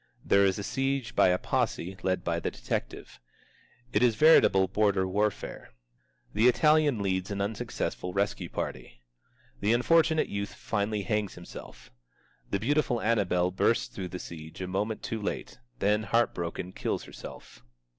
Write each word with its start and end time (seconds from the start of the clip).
There 0.25 0.43
is 0.45 0.57
a 0.57 0.63
siege 0.63 1.15
by 1.15 1.27
a 1.27 1.37
posse, 1.37 1.95
led 2.01 2.23
by 2.23 2.39
the 2.39 2.49
detective. 2.49 3.19
It 3.93 4.01
is 4.01 4.15
veritable 4.15 4.67
border 4.67 5.07
warfare. 5.07 5.73
The 6.33 6.47
Italian 6.47 7.03
leads 7.03 7.29
an 7.29 7.39
unsuccessful 7.39 8.11
rescue 8.11 8.49
party. 8.49 9.03
The 9.59 9.73
unfortunate 9.73 10.27
youth 10.27 10.55
finally 10.55 11.03
hangs 11.03 11.35
himself. 11.35 11.91
The 12.49 12.59
beautiful 12.59 12.99
Annabel 12.99 13.51
bursts 13.51 13.89
through 13.93 14.07
the 14.07 14.17
siege 14.17 14.59
a 14.59 14.65
moment 14.65 15.03
too 15.03 15.21
late; 15.21 15.59
then, 15.77 16.01
heart 16.01 16.33
broken, 16.33 16.71
kills 16.71 17.03
herself. 17.03 17.61